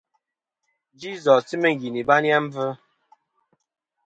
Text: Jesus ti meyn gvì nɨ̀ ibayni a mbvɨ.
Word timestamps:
Jesus 0.99 1.43
ti 1.47 1.55
meyn 1.57 1.77
gvì 1.79 1.89
nɨ̀ 1.91 2.01
ibayni 2.01 2.29
a 2.37 2.39
mbvɨ. 2.45 2.67